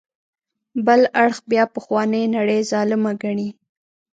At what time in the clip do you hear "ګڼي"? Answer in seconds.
3.23-3.49